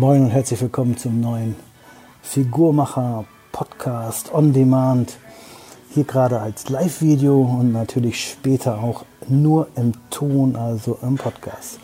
Moin 0.00 0.22
und 0.22 0.30
herzlich 0.30 0.62
willkommen 0.62 0.96
zum 0.96 1.20
neuen 1.20 1.56
Figurmacher 2.22 3.26
Podcast 3.52 4.32
on 4.32 4.50
Demand. 4.54 5.18
Hier 5.90 6.04
gerade 6.04 6.40
als 6.40 6.70
Live-Video 6.70 7.42
und 7.42 7.72
natürlich 7.72 8.30
später 8.30 8.78
auch 8.82 9.04
nur 9.28 9.68
im 9.76 9.92
Ton, 10.08 10.56
also 10.56 10.96
im 11.02 11.16
Podcast. 11.16 11.78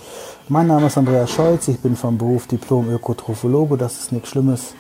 Mein 0.49 0.69
Name 0.69 0.87
ist 0.87 0.97
Andreas 0.97 1.31
Scholz, 1.31 1.69
ich 1.69 1.79
bin 1.79 1.95
vom 1.95 2.17
Beruf 2.17 2.47
Diplom-Ökotrophologe, 2.47 3.77
das 3.77 3.99
ist 3.99 4.13
nichts 4.13 4.31
Schlimmes. 4.31 4.73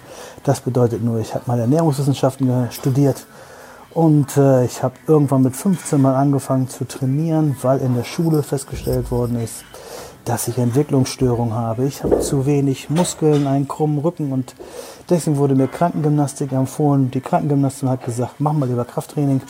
Das 0.42 0.62
bedeutet 0.62 1.04
nur, 1.04 1.20
ich 1.20 1.34
habe 1.34 1.44
mal 1.46 1.60
Ernährungswissenschaften 1.60 2.70
studiert 2.70 3.26
und 3.92 4.34
äh, 4.38 4.64
ich 4.64 4.82
habe 4.82 4.94
irgendwann 5.06 5.42
mit 5.42 5.54
15 5.54 6.00
mal 6.00 6.14
angefangen 6.14 6.70
zu 6.70 6.86
trainieren, 6.86 7.54
weil 7.60 7.80
in 7.80 7.96
der 7.96 8.04
Schule 8.04 8.42
festgestellt 8.42 9.10
worden 9.10 9.38
ist, 9.38 9.62
dass 10.26 10.48
ich 10.48 10.58
Entwicklungsstörungen 10.58 11.54
habe. 11.54 11.86
Ich 11.86 12.02
habe 12.02 12.20
zu 12.20 12.46
wenig 12.46 12.90
Muskeln, 12.90 13.46
einen 13.46 13.68
krummen 13.68 13.98
Rücken 13.98 14.32
und 14.32 14.54
deswegen 15.08 15.36
wurde 15.36 15.54
mir 15.54 15.68
Krankengymnastik 15.68 16.52
empfohlen. 16.52 17.12
Die 17.12 17.20
Krankengymnastin 17.20 17.88
hat 17.88 18.04
gesagt, 18.04 18.34
mach 18.40 18.52
mal 18.52 18.68
lieber 18.68 18.84
Krafttraining, 18.84 19.40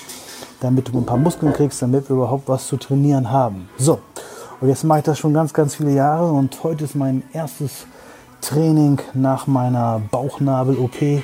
damit 0.61 0.89
du 0.89 0.99
ein 0.99 1.07
paar 1.07 1.17
Muskeln 1.17 1.55
kriegst, 1.55 1.81
damit 1.81 2.11
wir 2.11 2.17
überhaupt 2.17 2.47
was 2.47 2.67
zu 2.67 2.77
trainieren 2.77 3.31
haben. 3.31 3.71
So, 3.79 4.01
und 4.61 4.69
jetzt 4.69 4.85
mache 4.85 4.99
ich 4.99 5.05
das 5.07 5.19
schon 5.19 5.33
ganz, 5.33 5.55
ganz 5.55 5.77
viele 5.77 5.93
Jahre 5.93 6.31
und 6.31 6.63
heute 6.63 6.85
ist 6.85 6.95
mein 6.95 7.23
erstes 7.33 7.87
Training 8.43 9.01
nach 9.15 9.47
meiner 9.47 10.03
Bauchnabel-OP 10.11 11.23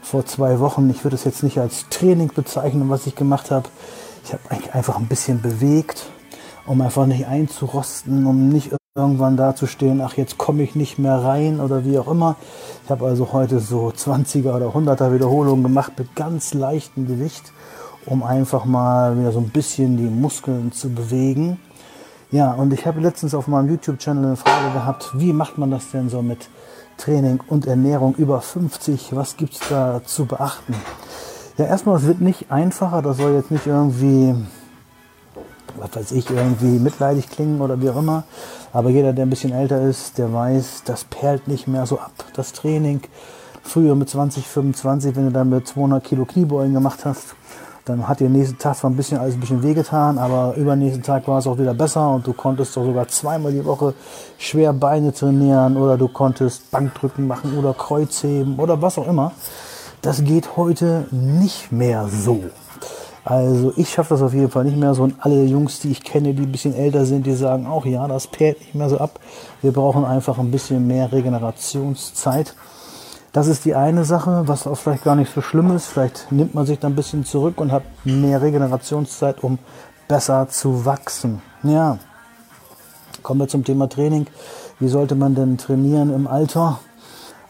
vor 0.00 0.24
zwei 0.26 0.60
Wochen. 0.60 0.88
Ich 0.90 1.02
würde 1.02 1.16
es 1.16 1.24
jetzt 1.24 1.42
nicht 1.42 1.58
als 1.58 1.88
Training 1.90 2.30
bezeichnen, 2.32 2.88
was 2.88 3.08
ich 3.08 3.16
gemacht 3.16 3.50
habe. 3.50 3.68
Ich 4.24 4.32
habe 4.32 4.72
einfach 4.72 4.96
ein 4.96 5.08
bisschen 5.08 5.42
bewegt, 5.42 6.06
um 6.66 6.80
einfach 6.80 7.06
nicht 7.06 7.26
einzurosten, 7.26 8.26
um 8.26 8.48
nicht 8.48 8.72
irgendwann 8.94 9.38
dazustehen, 9.38 10.02
ach 10.02 10.18
jetzt 10.18 10.36
komme 10.36 10.62
ich 10.62 10.74
nicht 10.74 10.98
mehr 10.98 11.16
rein 11.16 11.60
oder 11.60 11.84
wie 11.86 11.98
auch 11.98 12.08
immer. 12.08 12.36
Ich 12.84 12.90
habe 12.90 13.06
also 13.06 13.32
heute 13.32 13.58
so 13.58 13.88
20er 13.88 14.54
oder 14.54 14.66
100er 14.66 15.14
Wiederholungen 15.14 15.62
gemacht 15.62 15.92
mit 15.98 16.14
ganz 16.14 16.52
leichtem 16.52 17.06
Gewicht, 17.06 17.52
um 18.04 18.22
einfach 18.22 18.66
mal 18.66 19.18
wieder 19.18 19.32
so 19.32 19.38
ein 19.38 19.48
bisschen 19.48 19.96
die 19.96 20.02
Muskeln 20.02 20.72
zu 20.72 20.90
bewegen. 20.90 21.58
Ja, 22.30 22.52
und 22.52 22.72
ich 22.74 22.86
habe 22.86 23.00
letztens 23.00 23.34
auf 23.34 23.46
meinem 23.46 23.70
YouTube-Channel 23.70 24.24
eine 24.24 24.36
Frage 24.36 24.72
gehabt, 24.74 25.12
wie 25.14 25.32
macht 25.32 25.56
man 25.56 25.70
das 25.70 25.90
denn 25.90 26.10
so 26.10 26.20
mit 26.20 26.50
Training 26.98 27.40
und 27.48 27.66
Ernährung 27.66 28.14
über 28.16 28.42
50? 28.42 29.16
Was 29.16 29.38
gibt 29.38 29.54
es 29.54 29.60
da 29.70 30.02
zu 30.04 30.26
beachten? 30.26 30.74
Ja, 31.56 31.64
erstmal, 31.64 31.96
es 31.96 32.06
wird 32.06 32.20
nicht 32.20 32.50
einfacher, 32.50 33.00
das 33.00 33.16
soll 33.16 33.34
jetzt 33.34 33.50
nicht 33.50 33.66
irgendwie 33.66 34.34
was 35.76 35.94
weiß 35.94 36.12
ich, 36.12 36.30
irgendwie 36.30 36.78
mitleidig 36.78 37.28
klingen 37.28 37.60
oder 37.60 37.80
wie 37.80 37.90
auch 37.90 37.96
immer. 37.96 38.24
Aber 38.72 38.90
jeder, 38.90 39.12
der 39.12 39.26
ein 39.26 39.30
bisschen 39.30 39.52
älter 39.52 39.82
ist, 39.82 40.18
der 40.18 40.32
weiß, 40.32 40.82
das 40.84 41.04
perlt 41.04 41.48
nicht 41.48 41.68
mehr 41.68 41.86
so 41.86 41.98
ab. 41.98 42.12
Das 42.34 42.52
Training 42.52 43.02
früher 43.62 43.94
mit 43.94 44.08
20, 44.08 44.46
25, 44.46 45.16
wenn 45.16 45.26
du 45.26 45.32
dann 45.32 45.50
mit 45.50 45.66
200 45.66 46.02
Kilo 46.02 46.24
Kniebeugen 46.24 46.74
gemacht 46.74 47.04
hast, 47.04 47.34
dann 47.84 48.06
hat 48.06 48.20
dir 48.20 48.28
nächsten 48.28 48.58
Tag 48.58 48.76
zwar 48.76 48.90
ein 48.90 48.96
bisschen 48.96 49.18
alles 49.18 49.34
ein 49.34 49.40
bisschen 49.40 49.62
wehgetan, 49.62 50.18
aber 50.18 50.54
übernächsten 50.56 51.02
Tag 51.02 51.26
war 51.26 51.38
es 51.38 51.46
auch 51.46 51.58
wieder 51.58 51.74
besser 51.74 52.10
und 52.10 52.26
du 52.26 52.32
konntest 52.32 52.76
doch 52.76 52.84
sogar 52.84 53.08
zweimal 53.08 53.52
die 53.52 53.64
Woche 53.64 53.94
schwer 54.38 54.72
Beine 54.72 55.12
trainieren 55.12 55.76
oder 55.76 55.96
du 55.96 56.06
konntest 56.06 56.70
Bankdrücken 56.70 57.26
machen 57.26 57.58
oder 57.58 57.74
Kreuzheben 57.74 58.58
oder 58.58 58.80
was 58.80 58.98
auch 58.98 59.08
immer. 59.08 59.32
Das 60.00 60.22
geht 60.22 60.56
heute 60.56 61.06
nicht 61.10 61.72
mehr 61.72 62.08
so. 62.08 62.44
Also 63.24 63.72
ich 63.76 63.90
schaffe 63.90 64.14
das 64.14 64.22
auf 64.22 64.34
jeden 64.34 64.50
Fall 64.50 64.64
nicht 64.64 64.76
mehr 64.76 64.94
so. 64.94 65.04
Und 65.04 65.14
alle 65.20 65.44
Jungs, 65.44 65.80
die 65.80 65.90
ich 65.90 66.02
kenne, 66.02 66.34
die 66.34 66.42
ein 66.42 66.52
bisschen 66.52 66.74
älter 66.74 67.06
sind, 67.06 67.24
die 67.26 67.34
sagen 67.34 67.66
auch, 67.66 67.86
ja, 67.86 68.06
das 68.08 68.26
perlt 68.26 68.58
nicht 68.60 68.74
mehr 68.74 68.88
so 68.88 68.98
ab. 68.98 69.20
Wir 69.60 69.72
brauchen 69.72 70.04
einfach 70.04 70.38
ein 70.38 70.50
bisschen 70.50 70.86
mehr 70.86 71.12
Regenerationszeit. 71.12 72.54
Das 73.32 73.46
ist 73.46 73.64
die 73.64 73.74
eine 73.74 74.04
Sache, 74.04 74.42
was 74.46 74.66
auch 74.66 74.76
vielleicht 74.76 75.04
gar 75.04 75.16
nicht 75.16 75.32
so 75.32 75.40
schlimm 75.40 75.74
ist. 75.74 75.86
Vielleicht 75.86 76.30
nimmt 76.32 76.54
man 76.54 76.66
sich 76.66 76.78
da 76.78 76.88
ein 76.88 76.96
bisschen 76.96 77.24
zurück 77.24 77.60
und 77.60 77.72
hat 77.72 77.84
mehr 78.04 78.42
Regenerationszeit, 78.42 79.42
um 79.42 79.58
besser 80.08 80.48
zu 80.48 80.84
wachsen. 80.84 81.40
Ja, 81.62 81.98
kommen 83.22 83.40
wir 83.40 83.48
zum 83.48 83.64
Thema 83.64 83.88
Training. 83.88 84.26
Wie 84.80 84.88
sollte 84.88 85.14
man 85.14 85.34
denn 85.34 85.56
trainieren 85.58 86.12
im 86.12 86.26
Alter? 86.26 86.80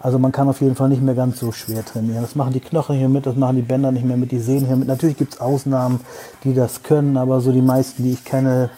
Also 0.02 0.18
man 0.18 0.32
kann 0.32 0.48
auf 0.48 0.60
jeden 0.60 0.74
Fall 0.74 0.88
nicht 0.88 1.00
mehr 1.00 1.14
ganz 1.14 1.38
so 1.38 1.52
schwer 1.52 1.84
trainieren. 1.84 2.22
Das 2.22 2.34
machen 2.34 2.52
die 2.52 2.60
Knochen 2.60 2.96
hier 2.96 3.08
mit, 3.08 3.24
das 3.24 3.36
machen 3.36 3.54
die 3.54 3.62
Bänder 3.62 3.92
nicht 3.92 4.04
mehr 4.04 4.16
mit, 4.16 4.32
die 4.32 4.40
Sehnen 4.40 4.66
hier 4.66 4.74
mit. 4.74 4.88
Natürlich 4.88 5.16
gibt 5.16 5.34
es 5.34 5.40
Ausnahmen, 5.40 6.00
die 6.42 6.54
das 6.54 6.82
können, 6.82 7.16
aber 7.16 7.40
so 7.40 7.52
die 7.52 7.62
meisten, 7.62 8.02
die 8.02 8.10
ich 8.10 8.24
kenne, 8.24 8.70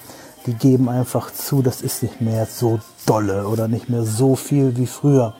die 0.45 0.53
geben 0.53 0.91
einfach 0.91 1.33
zu, 1.33 1.63
das 1.63 1.81
ist 1.81 2.03
nicht 2.03 2.21
mehr 2.21 2.47
so 2.47 2.79
dolle 3.07 3.49
oder 3.49 3.69
nicht 3.69 3.89
mehr 3.89 4.03
so 4.03 4.37
viel 4.37 4.77
wie 4.77 4.87
früher. 4.87 5.33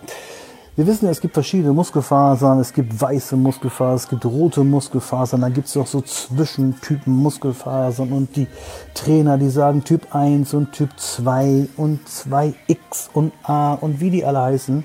Wir 0.77 0.87
wissen 0.87 1.05
ja, 1.05 1.11
es 1.11 1.21
gibt 1.21 1.35
verschiedene 1.35 1.75
Muskelfasern, 1.75 2.59
es 2.59 2.73
gibt 2.73 3.01
weiße 3.01 3.37
Muskelfasern, 3.37 3.97
es 3.97 4.09
gibt 4.09 4.25
rote 4.25 4.65
Muskelfasern, 4.65 5.43
dann 5.43 5.53
gibt 5.53 5.69
es 5.69 5.77
auch 5.77 5.87
so 5.87 6.01
Zwischentypen 6.01 7.13
Muskelfasern 7.13 8.11
und 8.11 8.35
die 8.35 8.49
Trainer, 8.95 9.37
die 9.37 9.51
sagen 9.51 9.85
Typ 9.85 10.15
1 10.15 10.55
und 10.55 10.73
Typ 10.73 10.91
2 10.97 11.69
und 11.77 12.01
2X 12.09 13.11
und 13.13 13.33
A 13.45 13.75
und 13.75 14.01
wie 14.01 14.11
die 14.11 14.25
alle 14.25 14.41
heißen. 14.41 14.85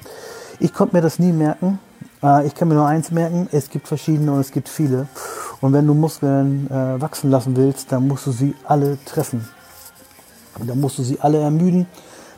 Ich 0.62 0.74
konnte 0.74 0.96
mir 0.96 1.02
das 1.02 1.20
nie 1.20 1.32
merken. 1.32 1.80
Äh, 2.22 2.46
ich 2.46 2.54
kann 2.54 2.68
mir 2.68 2.76
nur 2.76 2.86
eins 2.86 3.12
merken, 3.12 3.48
es 3.52 3.70
gibt 3.70 3.88
verschiedene 3.88 4.34
und 4.34 4.40
es 4.42 4.52
gibt 4.52 4.68
viele. 4.68 5.08
Und 5.62 5.72
wenn 5.72 5.88
du 5.88 5.94
Muskeln 5.94 6.70
äh, 6.70 7.00
wachsen 7.02 7.32
lassen 7.32 7.56
willst, 7.56 7.92
dann 7.92 8.08
musst 8.08 8.26
du 8.26 8.32
sie 8.32 8.56
alle 8.66 8.98
treffen. 9.06 9.48
dann 10.60 10.80
musst 10.82 10.98
du 10.98 11.04
sie 11.04 11.20
alle 11.22 11.40
ermüden. 11.40 11.88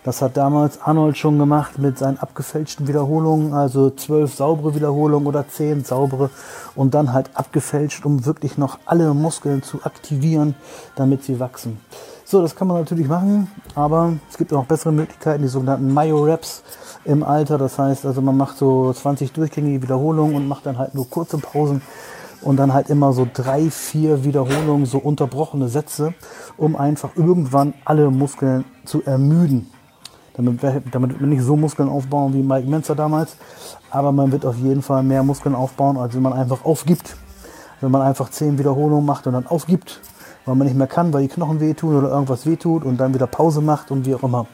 Das 0.04 0.24
hat 0.24 0.36
damals 0.36 0.82
Arnold 0.82 1.16
schon 1.16 1.38
gemacht 1.38 1.78
mit 1.78 2.00
seinen 2.00 2.18
abgefälschten 2.18 2.88
Wiederholungen, 2.88 3.54
also 3.54 3.92
zwölf 3.92 4.34
saubere 4.34 4.74
Wiederholungen 4.74 5.28
oder 5.28 5.48
zehn 5.48 5.84
saubere 5.84 6.32
und 6.76 6.96
dann 6.96 7.14
halt 7.14 7.30
abgefälscht, 7.36 8.04
um 8.04 8.26
wirklich 8.26 8.58
noch 8.58 8.80
alle 8.86 9.14
Muskeln 9.14 9.62
zu 9.62 9.84
aktivieren, 9.84 10.56
damit 10.96 11.24
sie 11.24 11.40
wachsen. 11.40 11.80
So, 12.26 12.42
das 12.42 12.56
kann 12.56 12.68
man 12.68 12.78
natürlich 12.78 13.08
machen, 13.08 13.52
aber 13.76 14.14
es 14.30 14.38
gibt 14.38 14.52
auch 14.54 14.62
noch 14.62 14.66
bessere 14.66 14.92
Möglichkeiten, 14.92 15.44
die 15.44 15.50
sogenannten 15.50 15.94
Myo-Reps 15.94 16.64
im 17.06 17.24
Alter. 17.24 17.60
Das 17.60 17.78
heißt, 17.78 18.06
also 18.06 18.22
man 18.22 18.38
macht 18.38 18.58
so 18.58 18.92
20 18.92 19.34
durchgängige 19.34 19.84
Wiederholungen 19.84 20.36
und 20.36 20.48
macht 20.48 20.66
dann 20.66 20.80
halt 20.80 20.96
nur 20.96 21.08
kurze 21.10 21.38
Pausen 21.38 21.84
und 22.42 22.58
dann 22.58 22.74
halt 22.74 22.90
immer 22.90 23.14
so 23.14 23.28
drei, 23.32 23.70
vier 23.70 24.24
Wiederholungen, 24.24 24.88
so 24.88 24.98
unterbrochene 24.98 25.68
Sätze, 25.68 26.16
um 26.58 26.76
einfach 26.76 27.12
irgendwann 27.16 27.76
alle 27.86 28.10
Muskeln 28.10 28.66
zu 28.84 29.04
ermüden. 29.04 29.70
Damit, 30.46 30.84
damit 30.91 31.12
wird 31.12 31.22
man 31.22 31.29
nicht 31.29 31.44
so 31.44 31.56
Muskeln 31.56 31.90
aufbauen 31.90 32.34
wie 32.34 32.44
Mike 32.44 32.68
Menzer 32.68 32.96
damals, 32.96 33.35
aber 33.90 34.12
man 34.12 34.31
wird 34.31 34.46
auf 34.46 34.57
jeden 34.57 34.81
Fall 34.81 35.03
mehr 35.03 35.24
Muskeln 35.24 35.56
aufbauen, 35.56 35.97
als 35.97 36.16
wenn 36.16 36.22
man 36.22 36.34
einfach 36.34 36.66
aufgibt. 36.66 37.16
Wenn 37.81 37.91
man 37.91 38.03
einfach 38.03 38.29
zehn 38.29 38.59
Wiederholungen 38.59 39.06
macht 39.06 39.25
und 39.25 39.34
dann 39.34 39.47
aufgibt, 39.47 40.02
weil 40.46 40.56
man 40.56 40.68
nicht 40.68 40.78
mehr 40.78 40.88
kann, 40.88 41.12
weil 41.13 41.24
die 41.24 41.28
Knochen 41.28 41.59
wehtun 41.59 41.97
oder 41.97 42.09
irgendwas 42.09 42.46
wehtut 42.46 42.84
und 42.84 42.97
dann 42.97 43.13
wieder 43.13 43.25
Pause 43.25 43.62
macht 43.62 43.90
und 43.90 44.06
wie 44.06 44.13
auch 44.13 44.22
immer. 44.24 44.46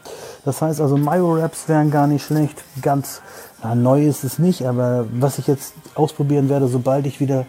Das 0.46 0.62
heißt 0.62 0.80
also, 0.80 0.96
Myo-Raps 0.96 1.68
wären 1.68 1.92
gar 1.92 2.08
nicht 2.08 2.24
schlecht. 2.24 2.64
Ganz 2.82 3.22
na, 3.62 3.76
neu 3.76 4.06
ist 4.06 4.24
es 4.24 4.40
nicht, 4.40 4.66
aber 4.66 5.06
was 5.12 5.40
ich 5.40 5.48
jetzt 5.48 5.74
ausprobieren 5.96 6.48
werde, 6.48 6.68
sobald 6.68 7.06
ich 7.06 7.20
wieder 7.20 7.46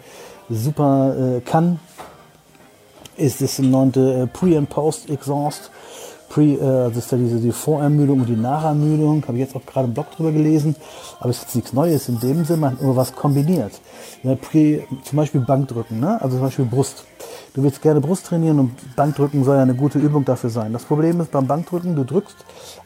super 0.49 1.15
äh, 1.17 1.41
kann, 1.43 1.79
ist 3.17 3.41
das 3.41 3.59
neunte 3.59 4.23
äh, 4.23 4.27
Pre- 4.27 4.57
and 4.57 4.71
Post-Exhaust. 4.71 5.71
Pre, 6.29 6.43
äh, 6.43 6.59
das 6.89 6.97
ist 6.97 7.13
ja 7.13 7.19
diese 7.19 7.39
die 7.39 7.53
Vorermüdung 7.53 8.21
und 8.21 8.29
die 8.29 8.37
Nachermüdung, 8.37 9.23
habe 9.27 9.39
ich 9.39 9.45
jetzt 9.45 9.57
auch 9.57 9.65
gerade 9.65 9.85
einen 9.85 9.95
Blog 9.95 10.11
drüber 10.15 10.31
gelesen, 10.31 10.77
aber 11.21 11.31
es 11.31 11.39
ist 11.43 11.55
nichts 11.55 11.73
Neues 11.73 12.09
in 12.09 12.21
dem 12.21 12.45
Sinne, 12.45 12.61
man 12.61 12.73
hat 12.73 12.83
nur 12.83 12.97
was 12.97 13.15
kombiniert. 13.15 13.73
Ja, 14.23 14.35
Pre, 14.35 14.83
zum 15.05 15.17
Beispiel 15.17 15.41
Bankdrücken, 15.41 16.01
ne? 16.01 16.21
also 16.21 16.37
zum 16.37 16.45
Beispiel 16.45 16.65
Brust. 16.67 17.05
Du 17.55 17.63
willst 17.63 17.81
gerne 17.83 18.01
Brust 18.01 18.27
trainieren 18.27 18.59
und 18.59 18.95
Bankdrücken 18.95 19.43
soll 19.43 19.57
ja 19.57 19.63
eine 19.63 19.75
gute 19.75 19.99
Übung 19.99 20.25
dafür 20.25 20.51
sein. 20.51 20.73
Das 20.73 20.85
Problem 20.85 21.21
ist 21.21 21.31
beim 21.31 21.47
Bankdrücken, 21.47 21.97
du 21.97 22.05
drückst, 22.05 22.37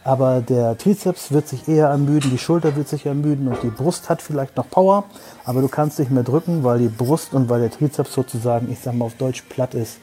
aber 0.05 0.41
der 0.41 0.79
Trizeps 0.79 1.33
wird 1.33 1.49
sich 1.49 1.69
eher 1.69 1.89
ermüden, 1.89 2.31
die 2.31 2.39
Schulter 2.39 2.77
wird 2.77 2.89
sich 2.89 3.07
ermüden 3.07 3.49
und 3.49 3.63
die 3.63 3.71
Brust 3.71 4.09
hat 4.09 4.23
vielleicht 4.23 4.57
noch 4.57 4.71
Power, 4.71 5.05
aber 5.45 5.61
du 5.61 5.69
kannst 5.69 5.99
nicht 5.99 6.11
mehr 6.11 6.23
drücken, 6.23 6.63
weil 6.65 6.79
die 6.79 6.89
Brust 6.89 7.35
und 7.35 7.49
weil 7.49 7.61
der 7.61 7.71
Trizeps 7.71 8.15
sozusagen, 8.15 8.71
ich 8.71 8.79
sag 8.79 8.95
mal 8.95 9.07
auf 9.07 9.15
Deutsch, 9.15 9.43
platt 9.49 9.75
ist. 9.75 9.99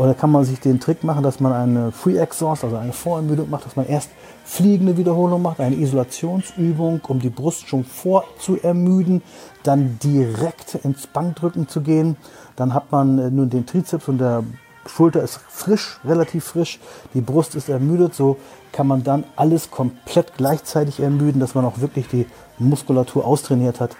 Oder 0.00 0.14
kann 0.14 0.30
man 0.30 0.46
sich 0.46 0.60
den 0.60 0.80
Trick 0.80 1.04
machen, 1.04 1.22
dass 1.22 1.40
man 1.40 1.52
eine 1.52 1.92
Free 1.92 2.16
Exhaust, 2.16 2.64
also 2.64 2.76
eine 2.76 2.94
Vorermüdung 2.94 3.50
macht, 3.50 3.66
dass 3.66 3.76
man 3.76 3.86
erst 3.86 4.08
fliegende 4.46 4.96
Wiederholung 4.96 5.42
macht, 5.42 5.60
eine 5.60 5.76
Isolationsübung, 5.76 7.02
um 7.06 7.20
die 7.20 7.28
Brust 7.28 7.68
schon 7.68 7.84
vorzuermüden, 7.84 9.20
dann 9.62 9.98
direkt 10.02 10.76
ins 10.76 11.06
Bankdrücken 11.06 11.68
zu 11.68 11.82
gehen. 11.82 12.16
Dann 12.56 12.72
hat 12.72 12.90
man 12.90 13.18
äh, 13.18 13.30
nun 13.30 13.50
den 13.50 13.66
Trizeps 13.66 14.08
und 14.08 14.16
der 14.16 14.42
Schulter 14.86 15.22
ist 15.22 15.38
frisch, 15.50 16.00
relativ 16.02 16.44
frisch, 16.44 16.80
die 17.12 17.20
Brust 17.20 17.54
ist 17.54 17.68
ermüdet, 17.68 18.14
so 18.14 18.38
kann 18.72 18.86
man 18.86 19.04
dann 19.04 19.24
alles 19.36 19.70
komplett 19.70 20.32
gleichzeitig 20.38 21.00
ermüden, 21.00 21.40
dass 21.40 21.54
man 21.54 21.66
auch 21.66 21.80
wirklich 21.80 22.08
die 22.08 22.24
Muskulatur 22.58 23.26
austrainiert 23.26 23.80
hat. 23.80 23.94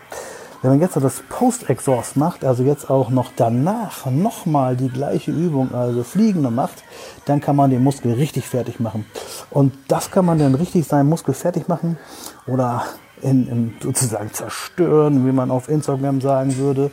Wenn 0.62 0.72
man 0.72 0.80
jetzt 0.80 0.96
das 0.96 1.22
Post-Exhaust 1.30 2.16
macht, 2.16 2.44
also 2.44 2.62
jetzt 2.62 2.90
auch 2.90 3.08
noch 3.08 3.30
danach 3.34 4.04
nochmal 4.06 4.76
die 4.76 4.90
gleiche 4.90 5.30
Übung, 5.30 5.74
also 5.74 6.02
Fliegende 6.02 6.50
macht, 6.50 6.84
dann 7.24 7.40
kann 7.40 7.56
man 7.56 7.70
den 7.70 7.82
Muskel 7.82 8.12
richtig 8.12 8.46
fertig 8.46 8.78
machen. 8.78 9.06
Und 9.50 9.72
das 9.88 10.10
kann 10.10 10.26
man 10.26 10.38
dann 10.38 10.54
richtig 10.54 10.86
seinen 10.86 11.08
Muskel 11.08 11.32
fertig 11.32 11.66
machen 11.68 11.96
oder 12.46 12.84
in, 13.22 13.48
in 13.48 13.74
sozusagen 13.82 14.34
zerstören, 14.34 15.26
wie 15.26 15.32
man 15.32 15.50
auf 15.50 15.70
Instagram 15.70 16.20
sagen 16.20 16.56
würde, 16.58 16.90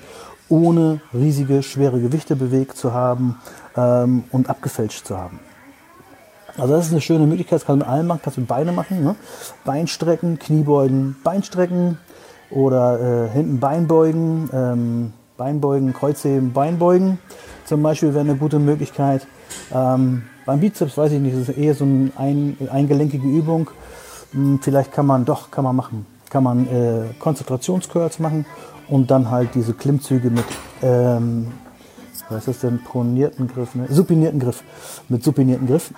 ohne 0.47 1.01
riesige, 1.13 1.61
schwere 1.61 1.99
Gewichte 1.99 2.37
bewegt 2.37 2.77
zu 2.77 2.93
haben 2.93 3.37
ähm, 3.75 4.23
und 4.31 4.49
abgefälscht 4.49 5.05
zu 5.05 5.17
haben. 5.17 5.41
Also 6.57 6.73
das 6.73 6.87
ist 6.87 6.91
eine 6.91 7.01
schöne 7.01 7.27
Möglichkeit, 7.27 7.59
das 7.59 7.65
kannst 7.65 7.81
du 7.81 7.85
mit 7.85 7.93
allem 7.93 8.07
machen, 8.07 8.21
kannst 8.23 8.37
du 8.37 8.41
mit 8.41 8.47
Beine 8.47 8.71
machen. 8.71 9.03
Ne? 9.03 9.15
Beinstrecken, 9.65 10.39
Kniebeugen, 10.39 11.17
Beinstrecken 11.23 11.99
oder 12.49 13.25
äh, 13.25 13.29
hinten 13.29 13.59
Beinbeugen, 13.59 14.49
ähm, 14.53 15.13
Beinbeugen, 15.37 15.93
Kreuzheben, 15.93 16.53
Beinbeugen 16.53 17.19
zum 17.67 17.83
Beispiel 17.83 18.13
wäre 18.13 18.21
eine 18.21 18.37
gute 18.37 18.59
Möglichkeit. 18.59 19.27
Ähm, 19.73 20.23
beim 20.45 20.61
Bizeps 20.61 20.97
weiß 20.97 21.11
ich 21.11 21.19
nicht, 21.19 21.35
das 21.35 21.49
ist 21.49 21.57
eher 21.57 21.75
so 21.75 21.83
eine 21.83 22.11
ein, 22.15 22.57
eingelenkige 22.71 23.27
Übung. 23.27 23.69
Hm, 24.31 24.59
vielleicht 24.61 24.93
kann 24.93 25.05
man 25.05 25.25
doch, 25.25 25.51
kann 25.51 25.65
man 25.65 25.75
machen, 25.75 26.05
kann 26.29 26.43
man 26.43 26.67
äh, 26.67 27.13
Konzentrationscurls 27.19 28.19
machen 28.19 28.45
und 28.87 29.11
dann 29.11 29.29
halt 29.29 29.49
diese 29.53 29.73
Klimmzüge 29.73 30.29
mit, 30.29 30.45
ähm, 30.81 31.51
was 32.29 32.39
ist 32.39 32.47
das 32.47 32.59
denn, 32.59 32.81
pronierten 32.81 33.49
Griff, 33.49 33.75
ne? 33.75 33.87
supinierten 33.89 34.39
Griff, 34.39 34.63
mit 35.09 35.21
supinierten 35.21 35.67
Griff. 35.67 35.91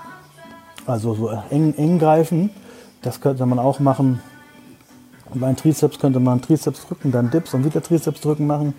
Also 0.88 1.14
so 1.14 1.30
eng, 1.52 1.76
eng 1.78 2.00
greifen, 2.00 2.50
das 3.04 3.22
könnte 3.22 3.46
man 3.46 3.60
auch 3.60 3.80
machen. 3.80 4.22
Beim 5.34 5.56
Trizeps 5.56 6.00
könnte 6.00 6.20
man 6.20 6.42
Trizeps 6.42 6.88
drücken, 6.88 7.12
dann 7.12 7.30
Dips 7.30 7.54
und 7.54 7.66
wieder 7.66 7.82
Trizeps 7.82 8.22
drücken 8.22 8.48
machen. 8.48 8.74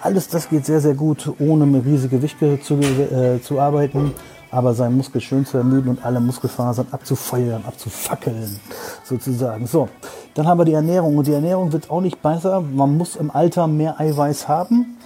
Alles 0.00 0.28
das 0.28 0.48
geht 0.48 0.66
sehr, 0.66 0.80
sehr 0.80 0.94
gut, 0.94 1.32
ohne 1.38 1.64
mit 1.64 1.84
riesige 1.84 2.16
Gewichte 2.16 2.60
zu, 2.60 2.74
äh, 2.80 3.40
zu 3.40 3.60
arbeiten, 3.60 4.12
aber 4.50 4.74
seinen 4.74 4.96
Muskel 4.96 5.20
schön 5.20 5.46
zu 5.46 5.58
ermüden 5.58 5.90
und 5.90 6.04
alle 6.04 6.20
Muskelfasern 6.20 6.86
abzufeuern, 6.90 7.64
abzufackeln, 7.64 8.58
sozusagen. 9.04 9.66
So, 9.66 9.88
dann 10.34 10.46
haben 10.46 10.58
wir 10.58 10.64
die 10.64 10.72
Ernährung 10.72 11.16
und 11.16 11.26
die 11.26 11.32
Ernährung 11.32 11.72
wird 11.72 11.90
auch 11.90 12.00
nicht 12.00 12.20
besser. 12.20 12.60
Man 12.60 12.96
muss 12.96 13.16
im 13.16 13.30
Alter 13.30 13.66
mehr 13.66 14.00
Eiweiß 14.00 14.48
haben. 14.48 14.98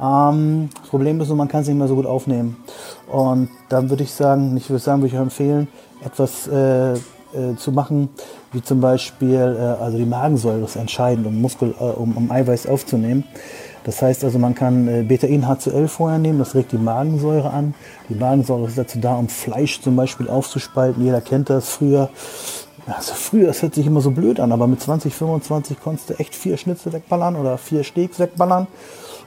Ähm, 0.00 0.70
das 0.80 0.88
Problem 0.88 1.20
ist 1.20 1.28
nur, 1.28 1.36
man 1.36 1.48
kann 1.48 1.62
es 1.62 1.68
nicht 1.68 1.76
mehr 1.76 1.88
so 1.88 1.94
gut 1.94 2.06
aufnehmen. 2.06 2.56
Und 3.06 3.50
dann 3.68 3.88
würde 3.90 4.02
ich 4.02 4.12
sagen, 4.12 4.56
ich 4.56 4.68
würde 4.68 4.82
sagen, 4.82 5.02
würde 5.02 5.14
ich 5.14 5.20
empfehlen, 5.20 5.68
etwas 6.04 6.48
äh, 6.48 6.94
äh, 6.94 6.98
zu 7.56 7.72
machen, 7.72 8.08
wie 8.52 8.62
zum 8.62 8.80
Beispiel, 8.80 9.56
äh, 9.58 9.82
also 9.82 9.98
die 9.98 10.06
Magensäure 10.06 10.64
ist 10.64 10.76
entscheidend, 10.76 11.26
um 11.26 11.40
Muskel, 11.40 11.74
äh, 11.78 11.84
um, 11.84 12.16
um 12.16 12.30
Eiweiß 12.30 12.66
aufzunehmen. 12.66 13.24
Das 13.84 14.02
heißt 14.02 14.24
also, 14.24 14.38
man 14.38 14.54
kann 14.54 14.88
äh, 14.88 15.02
Betain 15.02 15.48
HCl 15.48 15.88
vorher 15.88 16.18
nehmen, 16.18 16.38
das 16.38 16.54
regt 16.54 16.72
die 16.72 16.78
Magensäure 16.78 17.50
an. 17.50 17.74
Die 18.08 18.14
Magensäure 18.14 18.66
ist 18.66 18.76
dazu 18.76 18.98
da, 18.98 19.16
um 19.16 19.28
Fleisch 19.28 19.80
zum 19.80 19.96
Beispiel 19.96 20.28
aufzuspalten. 20.28 21.02
Jeder 21.02 21.20
kennt 21.20 21.48
das 21.48 21.68
früher. 21.68 22.10
Also 22.86 23.12
früher, 23.14 23.46
das 23.46 23.62
hört 23.62 23.74
sich 23.74 23.86
immer 23.86 24.00
so 24.00 24.10
blöd 24.10 24.40
an, 24.40 24.52
aber 24.52 24.66
mit 24.66 24.80
20, 24.80 25.14
25 25.14 25.80
konntest 25.80 26.10
du 26.10 26.14
echt 26.14 26.34
vier 26.34 26.56
Schnitzel 26.56 26.92
wegballern 26.92 27.36
oder 27.36 27.56
vier 27.56 27.84
Steaks 27.84 28.18
wegballern. 28.18 28.66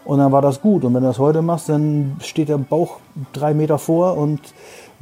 Und 0.05 0.19
dann 0.19 0.31
war 0.31 0.41
das 0.41 0.61
gut. 0.61 0.83
Und 0.83 0.93
wenn 0.93 1.01
du 1.01 1.07
das 1.07 1.19
heute 1.19 1.41
machst, 1.41 1.69
dann 1.69 2.17
steht 2.21 2.49
der 2.49 2.57
Bauch 2.57 2.97
drei 3.31 3.53
Meter 3.53 3.77
vor 3.77 4.17
und 4.17 4.41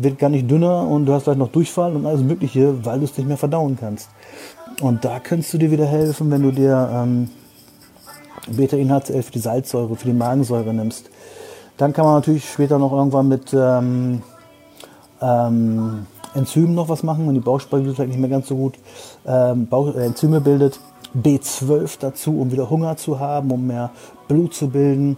wird 0.03 0.19
gar 0.19 0.29
nicht 0.29 0.49
dünner 0.49 0.87
und 0.87 1.05
du 1.05 1.13
hast 1.13 1.23
vielleicht 1.23 1.39
noch 1.39 1.51
Durchfall 1.51 1.95
und 1.95 2.05
alles 2.05 2.21
Mögliche, 2.21 2.85
weil 2.85 2.99
du 2.99 3.05
es 3.05 3.17
nicht 3.17 3.27
mehr 3.27 3.37
verdauen 3.37 3.77
kannst. 3.79 4.09
Und 4.81 5.05
da 5.05 5.19
kannst 5.19 5.53
du 5.53 5.57
dir 5.57 5.71
wieder 5.71 5.85
helfen, 5.85 6.31
wenn 6.31 6.41
du 6.41 6.51
dir 6.51 6.89
ähm, 6.93 7.29
Beta-Inhaltsel 8.47 9.21
für 9.21 9.31
die 9.31 9.39
Salzsäure, 9.39 9.95
für 9.95 10.07
die 10.07 10.13
Magensäure 10.13 10.73
nimmst. 10.73 11.09
Dann 11.77 11.93
kann 11.93 12.05
man 12.05 12.15
natürlich 12.15 12.49
später 12.49 12.79
noch 12.79 12.91
irgendwann 12.91 13.27
mit 13.27 13.53
ähm, 13.53 14.21
ähm, 15.21 16.05
Enzymen 16.33 16.75
noch 16.75 16.89
was 16.89 17.03
machen, 17.03 17.27
wenn 17.27 17.33
die 17.33 17.39
Bauchspeicheldrüse 17.39 18.03
nicht 18.03 18.19
mehr 18.19 18.29
ganz 18.29 18.47
so 18.47 18.55
gut 18.55 18.75
ähm, 19.25 19.67
Bauch, 19.67 19.93
äh, 19.95 20.05
Enzyme 20.05 20.41
bildet. 20.41 20.79
B12 21.15 21.97
dazu, 21.99 22.39
um 22.39 22.51
wieder 22.51 22.69
Hunger 22.69 22.95
zu 22.95 23.19
haben, 23.19 23.51
um 23.51 23.67
mehr 23.67 23.91
Blut 24.27 24.53
zu 24.53 24.69
bilden. 24.69 25.17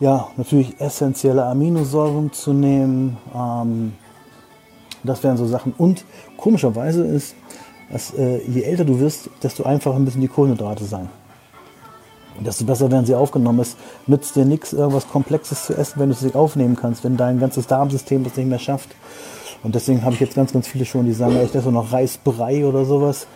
Ja, 0.00 0.28
natürlich 0.36 0.80
essentielle 0.80 1.44
Aminosäuren 1.44 2.32
zu 2.32 2.52
nehmen. 2.52 3.16
Ähm, 3.34 3.94
das 5.02 5.22
wären 5.22 5.36
so 5.36 5.46
Sachen. 5.46 5.74
Und 5.76 6.04
komischerweise 6.36 7.04
ist, 7.04 7.34
dass 7.90 8.14
äh, 8.14 8.38
je 8.46 8.62
älter 8.62 8.84
du 8.84 9.00
wirst, 9.00 9.30
desto 9.42 9.64
einfacher 9.64 9.98
müssen 9.98 10.20
die 10.20 10.28
Kohlenhydrate 10.28 10.84
sein 10.84 11.08
desto 12.44 12.64
besser 12.64 12.90
werden 12.90 13.06
sie 13.06 13.14
aufgenommen. 13.14 13.60
Es 13.60 13.76
nützt 14.06 14.36
dir 14.36 14.44
nichts, 14.44 14.72
irgendwas 14.72 15.08
Komplexes 15.08 15.66
zu 15.66 15.76
essen, 15.76 16.00
wenn 16.00 16.08
du 16.08 16.14
es 16.14 16.22
nicht 16.22 16.36
aufnehmen 16.36 16.76
kannst, 16.76 17.04
wenn 17.04 17.16
dein 17.16 17.40
ganzes 17.40 17.66
Darmsystem 17.66 18.24
das 18.24 18.36
nicht 18.36 18.48
mehr 18.48 18.58
schafft. 18.58 18.90
Und 19.64 19.74
deswegen 19.74 20.04
habe 20.04 20.14
ich 20.14 20.20
jetzt 20.20 20.36
ganz, 20.36 20.52
ganz 20.52 20.68
viele 20.68 20.84
schon, 20.84 21.06
die 21.06 21.12
sagen, 21.12 21.36
ich 21.44 21.52
esse 21.52 21.72
noch 21.72 21.92
Reisbrei 21.92 22.64
oder 22.64 22.84
sowas 22.84 23.26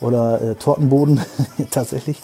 oder 0.00 0.40
äh, 0.40 0.54
Tortenboden 0.54 1.20
tatsächlich, 1.70 2.20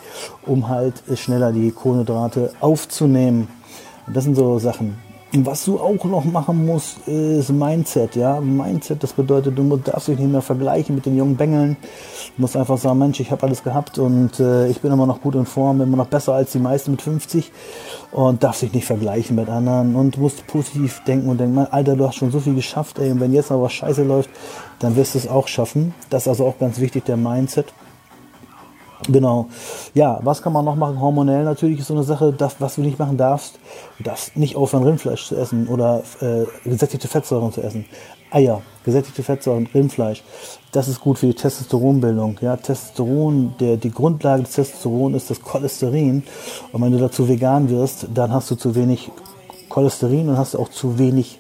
um 0.47 0.69
halt 0.69 1.03
schneller 1.17 1.51
die 1.51 1.73
Kohlenhydrate 1.73 2.53
aufzunehmen. 2.61 3.49
Das 4.13 4.25
sind 4.25 4.35
so 4.35 4.59
Sachen. 4.59 4.97
Was 5.33 5.65
du 5.65 5.79
auch 5.79 6.05
noch 6.05 6.25
machen 6.25 6.67
musst, 6.67 7.07
ist 7.07 7.51
Mindset. 7.51 8.17
Ja? 8.17 8.41
Mindset, 8.41 9.01
das 9.05 9.13
bedeutet, 9.13 9.57
du 9.57 9.77
darfst 9.77 10.09
dich 10.09 10.19
nicht 10.19 10.33
mehr 10.33 10.43
vergleichen 10.43 10.97
mit 10.97 11.07
den 11.07 11.17
jungen 11.17 11.37
Bengeln. 11.37 11.77
Du 12.35 12.43
musst 12.43 12.57
einfach 12.57 12.79
sagen, 12.79 12.99
Mensch, 12.99 13.21
ich 13.21 13.31
habe 13.31 13.45
alles 13.45 13.63
gehabt 13.63 13.99
und 13.99 14.41
äh, 14.41 14.67
ich 14.67 14.81
bin 14.81 14.91
immer 14.91 15.07
noch 15.07 15.21
gut 15.21 15.37
in 15.37 15.47
Form, 15.47 15.81
immer 15.81 15.97
noch 15.97 16.09
besser 16.09 16.35
als 16.35 16.51
die 16.51 16.59
meisten 16.59 16.91
mit 16.91 17.03
50 17.03 17.53
und 18.11 18.43
darfst 18.43 18.63
dich 18.63 18.73
nicht 18.73 18.87
vergleichen 18.87 19.37
mit 19.37 19.49
anderen 19.49 19.95
und 19.95 20.19
musst 20.19 20.45
positiv 20.49 21.01
denken 21.07 21.29
und 21.29 21.39
denken, 21.39 21.59
Alter, 21.59 21.95
du 21.95 22.09
hast 22.09 22.17
schon 22.17 22.33
so 22.33 22.41
viel 22.41 22.57
geschafft, 22.57 22.99
ey, 22.99 23.13
und 23.13 23.21
wenn 23.21 23.33
jetzt 23.33 23.51
noch 23.51 23.63
was 23.63 23.73
scheiße 23.73 24.03
läuft, 24.03 24.31
dann 24.81 24.97
wirst 24.97 25.15
du 25.15 25.19
es 25.19 25.29
auch 25.29 25.47
schaffen. 25.47 25.95
Das 26.09 26.23
ist 26.23 26.29
also 26.29 26.45
auch 26.47 26.59
ganz 26.59 26.81
wichtig, 26.81 27.05
der 27.05 27.17
Mindset. 27.17 27.73
Genau. 29.09 29.49
Ja, 29.95 30.21
was 30.23 30.43
kann 30.43 30.53
man 30.53 30.65
noch 30.65 30.77
machen? 30.77 31.01
Hormonell 31.01 31.45
natürlich 31.45 31.81
ist 31.81 31.89
so 31.89 31.95
eine 31.95 32.03
Sache, 32.03 32.33
das, 32.37 32.57
was 32.61 32.75
du 32.75 32.83
nicht 32.83 32.99
machen 32.99 33.17
darfst. 33.17 33.59
Du 33.99 34.11
nicht 34.35 34.57
aufhören, 34.57 34.85
Rindfleisch 34.85 35.27
zu 35.27 35.37
essen 35.37 35.69
oder 35.69 36.03
äh, 36.21 36.45
gesättigte 36.69 37.09
Fettsäuren 37.09 37.53
zu 37.53 37.63
essen. 37.63 37.87
Eier, 38.31 38.63
gesättigte 38.85 39.23
Fettsäuren, 39.23 39.69
Rindfleisch. 39.75 40.23
Das 40.73 40.87
ist 40.87 41.01
gut 41.01 41.19
für 41.19 41.27
die 41.27 41.35
Testosteronbildung. 41.35 42.39
Ja, 42.41 42.57
Testosteron, 42.57 43.55
der, 43.59 43.77
die 43.77 43.91
Grundlage 43.91 44.45
des 44.45 44.53
Testosteron 44.53 45.15
ist 45.15 45.31
das 45.31 45.41
Cholesterin. 45.41 46.23
Und 46.73 46.83
wenn 46.83 46.93
du 46.93 46.99
dazu 46.99 47.29
vegan 47.29 47.69
wirst, 47.71 48.07
dann 48.15 48.33
hast 48.33 48.51
du 48.51 48.55
zu 48.55 48.75
wenig 48.75 49.11
Cholesterin 49.69 50.29
und 50.29 50.37
hast 50.37 50.55
auch 50.55 50.69
zu 50.69 50.99
wenig 50.99 51.40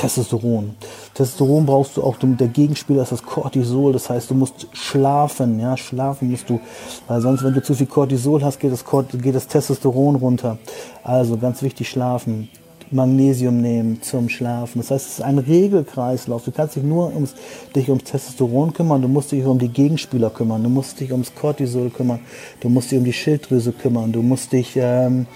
Testosteron. 0.00 0.76
Testosteron 1.12 1.66
brauchst 1.66 1.98
du 1.98 2.02
auch, 2.02 2.16
der 2.22 2.48
Gegenspieler 2.48 3.02
ist 3.02 3.12
das 3.12 3.22
Cortisol, 3.22 3.92
das 3.92 4.08
heißt, 4.08 4.30
du 4.30 4.34
musst 4.34 4.66
schlafen, 4.72 5.60
ja, 5.60 5.76
schlafen 5.76 6.30
musst 6.30 6.48
du, 6.48 6.58
weil 7.06 7.20
sonst, 7.20 7.44
wenn 7.44 7.52
du 7.52 7.62
zu 7.62 7.74
viel 7.74 7.86
Cortisol 7.86 8.42
hast, 8.42 8.58
geht 8.60 8.72
das, 8.72 8.82
geht 9.12 9.34
das 9.34 9.46
Testosteron 9.46 10.16
runter. 10.16 10.56
Also 11.02 11.36
ganz 11.36 11.62
wichtig, 11.62 11.90
schlafen. 11.90 12.48
Magnesium 12.90 13.60
nehmen 13.60 14.02
zum 14.02 14.28
Schlafen. 14.28 14.80
Das 14.80 14.90
heißt, 14.90 15.06
es 15.06 15.12
ist 15.14 15.22
ein 15.22 15.38
Regelkreislauf. 15.38 16.44
Du 16.44 16.50
kannst 16.50 16.76
dich 16.76 16.82
nur 16.82 17.14
ums, 17.14 17.34
dich 17.74 17.88
ums 17.88 18.04
Testosteron 18.04 18.72
kümmern, 18.72 19.02
du 19.02 19.08
musst 19.08 19.32
dich 19.32 19.44
um 19.44 19.58
die 19.58 19.68
Gegenspieler 19.68 20.30
kümmern, 20.30 20.62
du 20.62 20.68
musst 20.68 20.98
dich 21.00 21.12
ums 21.12 21.34
Cortisol 21.34 21.90
kümmern, 21.90 22.20
du 22.60 22.68
musst 22.68 22.90
dich 22.90 22.98
um 22.98 23.04
die 23.04 23.12
Schilddrüse 23.12 23.72
kümmern, 23.72 24.12
du 24.12 24.22
musst 24.22 24.52
dich 24.52 24.72
ähm, 24.76 25.26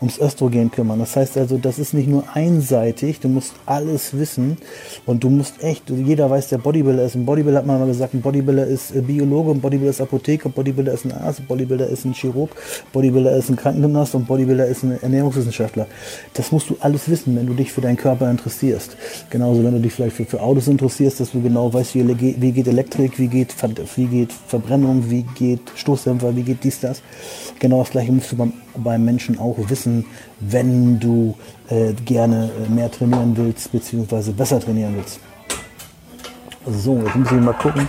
ums 0.00 0.18
Östrogen 0.18 0.70
kümmern. 0.70 0.98
Das 0.98 1.16
heißt 1.16 1.36
also, 1.36 1.58
das 1.58 1.78
ist 1.78 1.94
nicht 1.94 2.08
nur 2.08 2.24
einseitig, 2.34 3.20
du 3.20 3.28
musst 3.28 3.54
alles 3.66 4.16
wissen 4.16 4.56
und 5.06 5.22
du 5.22 5.30
musst 5.30 5.62
echt, 5.62 5.90
jeder 5.90 6.30
weiß, 6.30 6.48
der 6.48 6.58
Bodybuilder 6.58 7.04
ist. 7.04 7.16
Ein 7.16 7.26
Bodybuilder 7.26 7.58
hat 7.58 7.66
man 7.66 7.80
mal 7.80 7.86
gesagt, 7.86 8.14
ein 8.14 8.22
Bodybuilder 8.22 8.66
ist 8.66 8.94
äh, 8.94 9.00
Biologe, 9.00 9.50
ein 9.50 9.60
Bodybuilder 9.60 9.90
ist 9.90 10.00
Apotheker, 10.00 10.48
ein 10.48 10.52
Bodybuilder 10.52 10.92
ist 10.92 11.04
ein 11.04 11.12
Arzt, 11.12 11.40
ein 11.40 11.46
Bodybuilder 11.46 11.88
ist 11.88 12.04
ein 12.04 12.14
Chirurg, 12.14 12.50
ein 12.50 12.92
Bodybuilder 12.92 13.36
ist 13.36 13.50
ein 13.50 13.56
Krankengymnast 13.56 14.14
und 14.14 14.22
ein 14.22 14.26
Bodybuilder 14.26 14.66
ist 14.66 14.82
ein 14.82 15.00
Ernährungswissenschaftler. 15.02 15.86
Das 16.34 16.52
musst 16.52 16.70
du 16.70 16.76
alles 16.80 16.99
wissen, 17.08 17.36
wenn 17.36 17.46
du 17.46 17.54
dich 17.54 17.72
für 17.72 17.80
deinen 17.80 17.96
Körper 17.96 18.30
interessierst. 18.30 18.96
Genauso, 19.30 19.64
wenn 19.64 19.72
du 19.72 19.80
dich 19.80 19.92
vielleicht 19.92 20.16
für, 20.16 20.24
für 20.24 20.42
Autos 20.42 20.68
interessierst, 20.68 21.20
dass 21.20 21.32
du 21.32 21.40
genau 21.40 21.72
weißt, 21.72 21.94
wie, 21.94 22.40
wie 22.40 22.52
geht 22.52 22.66
Elektrik, 22.66 23.18
wie 23.18 23.28
geht, 23.28 23.54
wie 23.96 24.06
geht 24.06 24.32
Verbrennung, 24.32 25.10
wie 25.10 25.22
geht 25.22 25.60
Stoßdämpfer, 25.76 26.34
wie 26.36 26.42
geht 26.42 26.64
dies, 26.64 26.80
das. 26.80 27.02
Genau 27.58 27.80
das 27.80 27.90
gleiche 27.90 28.12
musst 28.12 28.32
du 28.32 28.36
beim, 28.36 28.52
beim 28.76 29.04
Menschen 29.04 29.38
auch 29.38 29.56
wissen, 29.68 30.04
wenn 30.40 30.98
du 30.98 31.34
äh, 31.68 31.92
gerne 32.04 32.50
äh, 32.66 32.70
mehr 32.70 32.90
trainieren 32.90 33.36
willst, 33.36 33.72
beziehungsweise 33.72 34.32
besser 34.32 34.60
trainieren 34.60 34.96
willst. 34.96 35.20
So, 36.66 36.98
jetzt 36.98 37.16
muss 37.16 37.32
ich 37.32 37.40
mal 37.40 37.54
gucken. 37.54 37.88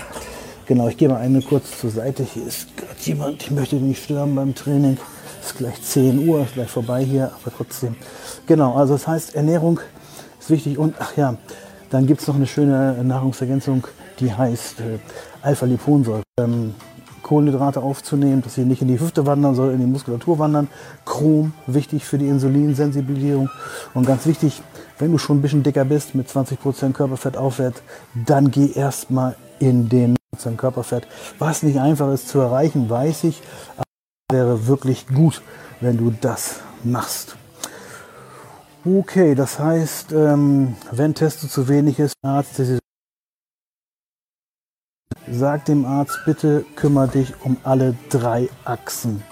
Genau, 0.65 0.88
ich 0.88 0.96
gehe 0.96 1.10
mal 1.10 1.18
eine 1.18 1.41
kurz 1.41 1.80
zur 1.80 1.89
Seite. 1.89 2.24
Hier 2.24 2.48
ist 2.48 2.77
gerade 2.77 2.96
jemand, 3.03 3.44
ich 3.44 3.51
möchte 3.51 3.75
nicht 3.75 4.03
stören 4.03 4.36
beim 4.36 4.56
Training. 4.56 4.98
Ist 5.42 5.58
gleich 5.58 5.82
10 5.82 6.28
Uhr, 6.28 6.44
ist 6.44 6.54
gleich 6.54 6.70
vorbei 6.70 7.04
hier, 7.04 7.32
aber 7.42 7.56
trotzdem. 7.56 7.96
Genau, 8.46 8.76
also 8.76 8.94
das 8.94 9.08
heißt, 9.08 9.36
Ernährung 9.36 9.80
ist 10.40 10.50
wichtig. 10.50 10.78
Und 10.78 10.96
ach 11.00 11.18
ja, 11.18 11.36
dann 11.90 12.06
gibt 12.06 12.22
es 12.22 12.28
noch 12.28 12.36
eine 12.36 12.48
schöne 12.48 13.04
Nahrungsergänzung, 13.04 13.88
die 14.20 14.34
heißt 14.34 14.80
äh, 14.82 15.00
Alpha-Liponsäure. 15.42 16.24
Ähm, 16.40 16.76
Kohlenhydrate 17.24 17.82
aufzunehmen, 17.82 18.42
dass 18.42 18.56
sie 18.56 18.66
nicht 18.66 18.82
in 18.82 18.90
die 18.90 19.00
Hüfte 19.00 19.26
wandern, 19.26 19.56
sondern 19.56 19.76
in 19.76 19.82
die 19.82 19.88
Muskulatur 19.88 20.38
wandern. 20.38 20.68
Chrom, 21.06 21.54
wichtig 21.66 22.04
für 22.04 22.18
die 22.18 22.28
Insulinsensibilisierung. 22.28 23.50
Und 23.94 24.06
ganz 24.06 24.26
wichtig, 24.26 24.62
wenn 25.00 25.14
du 25.14 25.18
schon 25.18 25.38
ein 25.38 25.42
bisschen 25.42 25.64
dicker 25.64 25.86
bist, 25.86 26.14
mit 26.14 26.28
20% 26.28 26.92
Körperfett 26.92 27.38
aufwärts, 27.38 27.82
dann 28.28 28.52
geh 28.52 28.72
erstmal 28.74 29.38
in 29.60 29.88
den 29.88 30.18
Körperfett, 30.58 31.08
was 31.40 31.64
nicht 31.64 31.80
einfach 31.80 32.12
ist 32.12 32.28
zu 32.28 32.40
erreichen, 32.40 32.90
weiß 32.90 33.26
ich, 33.26 33.42
wäre 34.32 34.68
wirklich 34.68 35.08
gut, 35.08 35.42
wenn 35.80 35.98
du 35.98 36.14
das 36.22 36.62
machst. 36.84 37.36
Okay, 38.84 39.36
das 39.36 39.60
heißt, 39.60 40.12
ähm, 40.12 40.76
wenn 40.92 41.14
Testo 41.14 41.48
zu 41.48 41.68
wenig 41.68 42.00
ist, 42.00 42.16
Arzt, 42.24 42.60
sag 45.30 45.66
dem 45.66 45.86
Arzt, 45.86 46.20
bitte 46.26 46.66
kümmere 46.76 47.08
dich 47.08 47.34
um 47.44 47.58
alle 47.64 47.96
drei 48.10 48.50
Achsen. 48.66 49.24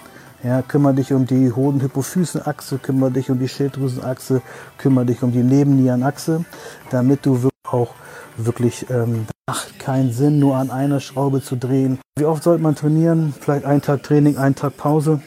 Ja, 0.42 0.62
kümmere 0.62 0.94
dich 0.94 1.12
um 1.12 1.26
die 1.26 1.52
Hodenhypophysenachse, 1.52 2.78
kümmere 2.78 3.10
dich 3.10 3.30
um 3.30 3.38
die 3.38 3.48
Schilddrüsenachse, 3.48 4.40
kümmere 4.78 5.06
dich 5.06 5.22
um 5.22 5.32
die 5.32 5.42
Nebennierenachse, 5.42 6.44
damit 6.90 7.26
du 7.26 7.50
auch 7.64 7.94
wirklich 8.36 8.88
ähm, 8.88 9.26
macht 9.50 9.80
keinen 9.80 10.12
Sinn, 10.12 10.38
nur 10.38 10.54
an 10.54 10.70
einer 10.70 11.00
Schraube 11.00 11.42
zu 11.42 11.56
drehen. 11.56 11.98
Wie 12.16 12.24
oft 12.24 12.44
sollte 12.44 12.62
man 12.62 12.76
trainieren? 12.76 13.34
Vielleicht 13.40 13.64
einen 13.64 13.82
Tag 13.82 14.04
Training, 14.04 14.36
einen 14.36 14.54
Tag 14.54 14.76
Pause. 14.76 15.20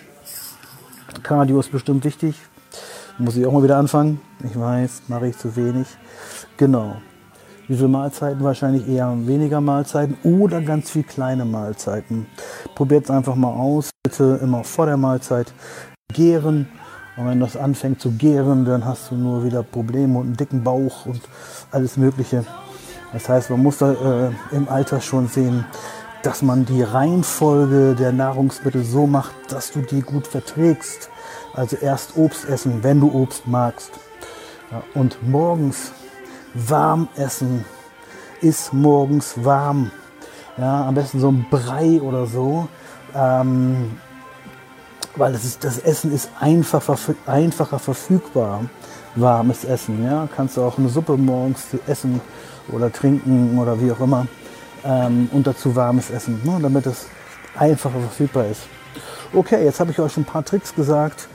Cardio 1.24 1.60
ist 1.60 1.74
bestimmt 1.74 2.06
wichtig. 2.06 2.38
Muss 3.18 3.36
ich 3.36 3.46
auch 3.46 3.52
mal 3.52 3.64
wieder 3.64 3.76
anfangen. 3.76 4.22
Ich 4.42 4.58
weiß, 4.58 5.04
mache 5.10 5.28
ich 5.28 5.38
zu 5.38 5.54
wenig. 5.58 5.88
Genau. 6.56 6.96
Wie 7.68 7.76
viele 7.76 7.90
Mahlzeiten? 7.90 8.42
Wahrscheinlich 8.42 8.88
eher 8.88 9.14
weniger 9.28 9.60
Mahlzeiten 9.60 10.16
oder 10.24 10.62
ganz 10.62 10.90
viel 10.92 11.04
kleine 11.04 11.44
Mahlzeiten. 11.44 12.26
Probiert 12.76 13.04
es 13.04 13.12
einfach 13.12 13.36
mal 13.36 13.52
aus. 13.52 13.90
Bitte 14.04 14.40
immer 14.42 14.64
vor 14.64 14.86
der 14.86 14.96
Mahlzeit 14.96 15.52
gären. 16.14 16.70
Und 17.18 17.28
wenn 17.28 17.42
das 17.42 17.58
anfängt 17.58 18.00
zu 18.00 18.12
gären, 18.12 18.64
dann 18.64 18.86
hast 18.86 19.12
du 19.12 19.16
nur 19.16 19.44
wieder 19.44 19.64
Probleme 19.64 20.18
und 20.18 20.28
einen 20.28 20.38
dicken 20.38 20.64
Bauch 20.64 21.08
und 21.08 21.20
alles 21.72 21.98
Mögliche. 21.98 22.46
Das 23.14 23.30
heißt, 23.30 23.52
man 23.52 23.62
muss 23.62 23.78
da, 23.78 23.94
äh, 23.94 24.32
im 24.56 24.68
Alter 24.68 25.00
schon 25.00 25.28
sehen, 25.28 25.66
dass 26.24 26.42
man 26.42 26.66
die 26.66 26.82
Reihenfolge 26.82 27.96
der 27.96 28.12
Nahrungsmittel 28.12 28.84
so 28.84 29.06
macht, 29.06 29.34
dass 29.50 29.72
du 29.72 29.82
die 29.82 30.02
gut 30.02 30.26
verträgst. 30.26 31.10
Also 31.54 31.76
erst 31.76 32.18
Obst 32.18 32.50
essen, 32.50 32.84
wenn 32.84 33.00
du 33.00 33.12
Obst 33.14 33.46
magst. 33.46 33.92
Ja, 34.72 34.82
und 34.96 35.18
morgens 35.28 35.92
warm 36.54 37.08
essen. 37.16 37.66
Ist 38.42 38.74
morgens 38.74 39.36
warm. 39.44 39.92
Ja, 40.58 40.88
am 40.88 40.96
besten 40.96 41.20
so 41.20 41.30
ein 41.30 41.46
Brei 41.50 42.02
oder 42.02 42.26
so. 42.26 42.68
Ähm, 43.16 43.92
weil 45.16 45.34
das, 45.34 45.44
ist, 45.44 45.64
das 45.64 45.78
Essen 45.78 46.12
ist 46.12 46.30
einfacher, 46.40 46.98
einfacher 47.28 47.80
verfügbar. 47.80 48.62
Warmes 49.16 49.64
Essen. 49.66 50.04
Ja? 50.04 50.28
Kannst 50.36 50.58
du 50.58 50.62
auch 50.62 50.78
eine 50.78 50.90
Suppe 50.90 51.18
morgens 51.18 51.68
essen 51.88 52.22
oder 52.72 52.92
trinken 52.92 53.58
oder 53.60 53.80
wie 53.82 53.92
auch 53.92 54.00
immer. 54.00 54.28
Ähm, 54.86 55.30
und 55.32 55.48
dazu 55.48 55.76
warmes 55.76 56.10
Essen, 56.10 56.42
ne? 56.44 56.60
damit 56.62 56.86
es 56.86 57.08
einfacher 57.56 58.00
verfügbar 58.00 58.48
ist. 58.48 58.62
Okay, 59.34 59.64
jetzt 59.64 59.80
habe 59.80 59.92
ich 59.92 60.00
euch 60.00 60.18
ein 60.18 60.26
paar 60.26 60.44
Tricks 60.44 60.76
gesagt 60.76 61.28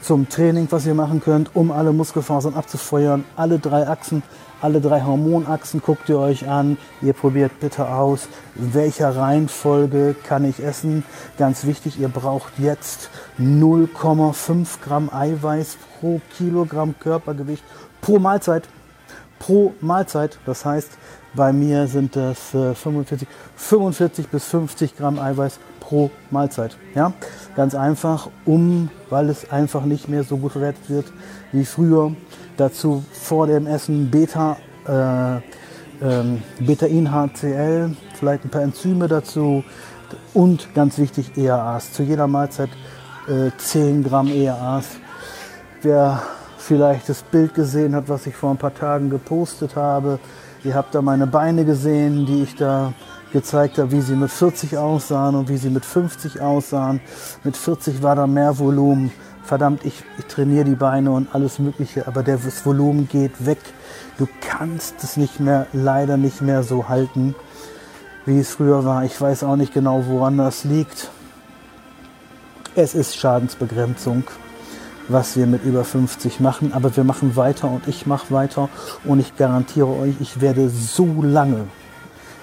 zum 0.00 0.28
Training, 0.28 0.66
was 0.70 0.86
ihr 0.86 0.94
machen 0.94 1.20
könnt, 1.20 1.54
um 1.54 1.70
alle 1.70 1.92
Muskelfasern 1.92 2.54
abzufeuern. 2.54 3.24
Alle 3.36 3.58
drei 3.58 3.88
Achsen, 3.88 4.22
alle 4.60 4.80
drei 4.80 5.02
Hormonachsen 5.02 5.82
guckt 5.82 6.08
ihr 6.08 6.18
euch 6.18 6.48
an. 6.48 6.78
Ihr 7.02 7.12
probiert 7.12 7.60
bitte 7.60 7.88
aus, 7.88 8.28
welcher 8.54 9.14
Reihenfolge 9.16 10.14
kann 10.26 10.44
ich 10.44 10.62
essen. 10.62 11.04
Ganz 11.38 11.64
wichtig, 11.64 12.00
ihr 12.00 12.08
braucht 12.08 12.58
jetzt 12.58 13.10
0,5 13.38 14.80
Gramm 14.82 15.10
Eiweiß 15.12 15.76
pro 15.98 16.20
Kilogramm 16.36 16.94
Körpergewicht 16.98 17.64
pro 18.00 18.18
Mahlzeit. 18.18 18.68
Pro 19.38 19.74
Mahlzeit. 19.80 20.38
Das 20.46 20.64
heißt, 20.64 20.90
bei 21.34 21.52
mir 21.52 21.86
sind 21.86 22.16
das 22.16 22.38
45, 22.50 23.28
äh, 23.28 23.30
45 23.56 24.28
bis 24.28 24.44
50 24.46 24.96
Gramm 24.96 25.18
Eiweiß 25.18 25.58
pro 25.80 26.10
Mahlzeit. 26.30 26.76
Ja? 26.94 27.12
Ganz 27.54 27.74
einfach, 27.74 28.30
um, 28.44 28.90
weil 29.10 29.28
es 29.28 29.50
einfach 29.50 29.84
nicht 29.84 30.08
mehr 30.08 30.24
so 30.24 30.38
gut 30.38 30.52
verwertet 30.52 30.88
wird 30.88 31.06
wie 31.52 31.64
früher. 31.64 32.12
Dazu 32.56 33.04
vor 33.12 33.46
dem 33.46 33.66
Essen 33.66 34.10
Beta, 34.10 34.56
äh, 34.86 35.36
ähm, 36.02 36.42
Betain-HCl, 36.60 37.94
vielleicht 38.14 38.44
ein 38.44 38.50
paar 38.50 38.62
Enzyme 38.62 39.08
dazu 39.08 39.62
und 40.34 40.74
ganz 40.74 40.98
wichtig 40.98 41.36
EAAs. 41.36 41.92
Zu 41.92 42.02
jeder 42.02 42.26
Mahlzeit 42.26 42.70
äh, 43.28 43.50
10 43.56 44.04
Gramm 44.04 44.28
EAAs. 44.28 44.86
Wer 45.82 46.22
vielleicht 46.58 47.08
das 47.08 47.22
Bild 47.22 47.54
gesehen 47.54 47.94
hat, 47.94 48.08
was 48.08 48.26
ich 48.26 48.34
vor 48.34 48.50
ein 48.50 48.56
paar 48.56 48.74
Tagen 48.74 49.10
gepostet 49.10 49.76
habe, 49.76 50.18
ihr 50.64 50.74
habt 50.74 50.94
da 50.94 51.02
meine 51.02 51.26
Beine 51.26 51.64
gesehen, 51.64 52.26
die 52.26 52.42
ich 52.42 52.56
da 52.56 52.92
gezeigt 53.32 53.78
habe, 53.78 53.92
wie 53.92 54.00
sie 54.00 54.16
mit 54.16 54.30
40 54.30 54.78
aussahen 54.78 55.34
und 55.34 55.48
wie 55.48 55.56
sie 55.58 55.70
mit 55.70 55.84
50 55.84 56.40
aussahen. 56.40 57.00
Mit 57.44 57.56
40 57.56 58.02
war 58.02 58.16
da 58.16 58.26
mehr 58.26 58.58
Volumen. 58.58 59.12
Verdammt, 59.46 59.84
ich, 59.84 60.02
ich 60.18 60.24
trainiere 60.24 60.64
die 60.64 60.74
Beine 60.74 61.12
und 61.12 61.32
alles 61.32 61.60
Mögliche, 61.60 62.08
aber 62.08 62.24
das 62.24 62.66
Volumen 62.66 63.08
geht 63.08 63.46
weg. 63.46 63.60
Du 64.18 64.26
kannst 64.40 65.04
es 65.04 65.16
nicht 65.16 65.38
mehr, 65.38 65.68
leider 65.72 66.16
nicht 66.16 66.42
mehr 66.42 66.64
so 66.64 66.88
halten, 66.88 67.36
wie 68.24 68.40
es 68.40 68.50
früher 68.50 68.84
war. 68.84 69.04
Ich 69.04 69.20
weiß 69.20 69.44
auch 69.44 69.54
nicht 69.54 69.72
genau, 69.72 70.04
woran 70.08 70.36
das 70.36 70.64
liegt. 70.64 71.10
Es 72.74 72.96
ist 72.96 73.16
Schadensbegrenzung, 73.16 74.24
was 75.06 75.36
wir 75.36 75.46
mit 75.46 75.64
über 75.64 75.84
50 75.84 76.40
machen, 76.40 76.72
aber 76.72 76.96
wir 76.96 77.04
machen 77.04 77.36
weiter 77.36 77.70
und 77.70 77.86
ich 77.86 78.04
mache 78.04 78.34
weiter 78.34 78.68
und 79.04 79.20
ich 79.20 79.36
garantiere 79.36 79.86
euch, 79.86 80.16
ich 80.18 80.40
werde 80.40 80.68
so 80.68 81.22
lange 81.22 81.68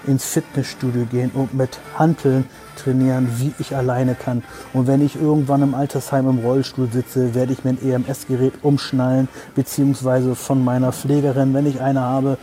ins 0.06 0.24
Fitnessstudio 0.24 1.06
gehen 1.06 1.30
und 1.34 1.54
mit 1.54 1.78
Hanteln 1.98 2.46
trainieren, 2.76 3.28
wie 3.38 3.54
ich 3.58 3.76
alleine 3.76 4.14
kann. 4.14 4.42
Und 4.72 4.86
wenn 4.86 5.04
ich 5.04 5.16
irgendwann 5.16 5.62
im 5.62 5.74
Altersheim 5.74 6.28
im 6.28 6.38
Rollstuhl 6.38 6.88
sitze, 6.90 7.34
werde 7.34 7.52
ich 7.52 7.64
mir 7.64 7.70
ein 7.70 7.82
EMS-Gerät 7.82 8.54
umschnallen, 8.62 9.28
beziehungsweise 9.54 10.34
von 10.34 10.64
meiner 10.64 10.92
Pflegerin, 10.92 11.54
wenn 11.54 11.66
ich 11.66 11.80
eine 11.80 12.00
habe, 12.00 12.38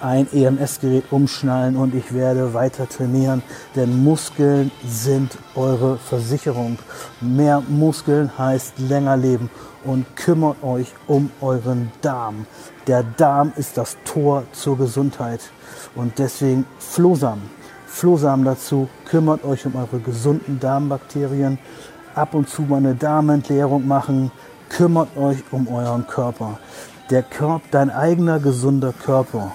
ein 0.00 0.26
EMS-Gerät 0.32 1.04
umschnallen 1.10 1.76
und 1.76 1.94
ich 1.94 2.12
werde 2.12 2.54
weiter 2.54 2.88
trainieren, 2.88 3.42
denn 3.74 4.04
Muskeln 4.04 4.70
sind 4.86 5.36
eure 5.54 5.96
Versicherung. 5.98 6.78
Mehr 7.20 7.62
Muskeln 7.68 8.36
heißt 8.36 8.78
länger 8.78 9.16
leben 9.16 9.50
und 9.84 10.04
kümmert 10.16 10.62
euch 10.62 10.92
um 11.06 11.30
euren 11.40 11.90
Darm. 12.02 12.46
Der 12.86 13.02
Darm 13.02 13.52
ist 13.56 13.78
das 13.78 13.96
Tor 14.04 14.44
zur 14.52 14.76
Gesundheit. 14.76 15.40
Und 15.94 16.18
deswegen 16.18 16.66
Flohsamen. 16.78 17.50
Flohsamen 17.86 18.44
dazu, 18.44 18.88
kümmert 19.06 19.44
euch 19.44 19.64
um 19.66 19.76
eure 19.76 20.00
gesunden 20.00 20.60
Darmbakterien. 20.60 21.58
Ab 22.14 22.34
und 22.34 22.48
zu 22.48 22.62
mal 22.62 22.78
eine 22.78 22.94
Darmentleerung 22.94 23.86
machen. 23.86 24.30
Kümmert 24.68 25.16
euch 25.16 25.42
um 25.50 25.68
euren 25.68 26.06
Körper. 26.06 26.58
Der 27.10 27.22
Körper, 27.22 27.62
dein 27.70 27.90
eigener 27.90 28.40
gesunder 28.40 28.92
Körper, 28.92 29.52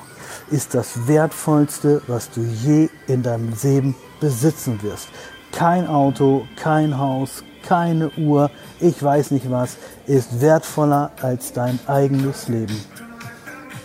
ist 0.50 0.74
das 0.74 1.08
Wertvollste, 1.08 2.02
was 2.08 2.30
du 2.32 2.42
je 2.42 2.90
in 3.08 3.24
deinem 3.24 3.54
Leben 3.62 3.96
besitzen 4.20 4.82
wirst. 4.82 5.10
Kein 5.52 5.86
Auto, 5.88 6.46
kein 6.56 6.98
Haus, 6.98 7.44
keine 7.68 8.10
Uhr, 8.18 8.50
ich 8.80 9.02
weiß 9.02 9.32
nicht 9.32 9.52
was, 9.52 9.78
ist 10.08 10.42
wertvoller 10.42 11.12
als 11.22 11.54
dein 11.54 11.80
eigenes 11.88 12.48
Leben. 12.48 12.76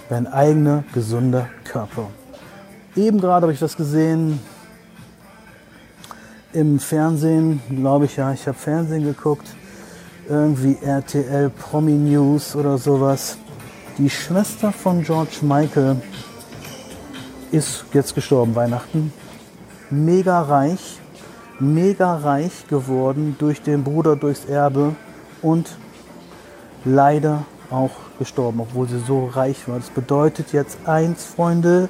Dein 0.08 0.26
eigener 0.26 0.84
gesunder 0.94 1.48
Körper. 1.68 2.08
Eben 2.94 3.20
gerade 3.20 3.42
habe 3.42 3.52
ich 3.52 3.60
was 3.60 3.76
gesehen 3.76 4.40
im 6.52 6.78
Fernsehen, 6.78 7.60
glaube 7.68 8.06
ich 8.06 8.16
ja, 8.16 8.32
ich 8.32 8.46
habe 8.46 8.56
Fernsehen 8.56 9.04
geguckt, 9.04 9.46
irgendwie 10.28 10.78
RTL 10.82 11.50
Promi 11.50 11.92
News 11.92 12.56
oder 12.56 12.78
sowas. 12.78 13.36
Die 13.98 14.08
Schwester 14.08 14.72
von 14.72 15.02
George 15.02 15.38
Michael 15.42 15.96
ist 17.50 17.84
jetzt 17.92 18.14
gestorben, 18.14 18.54
Weihnachten. 18.54 19.12
Mega 19.90 20.40
reich, 20.42 20.98
mega 21.60 22.16
reich 22.16 22.66
geworden 22.68 23.36
durch 23.38 23.62
den 23.62 23.84
Bruder, 23.84 24.16
durchs 24.16 24.46
Erbe 24.46 24.94
und 25.42 25.76
leider 26.84 27.44
auch 27.70 27.90
gestorben, 28.18 28.60
obwohl 28.60 28.88
sie 28.88 28.98
so 28.98 29.26
reich 29.26 29.68
war. 29.68 29.78
Das 29.78 29.90
bedeutet 29.90 30.52
jetzt 30.52 30.78
eins, 30.86 31.24
Freunde, 31.24 31.88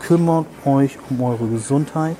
kümmert 0.00 0.46
euch 0.64 0.98
um 1.10 1.22
eure 1.22 1.46
Gesundheit, 1.48 2.16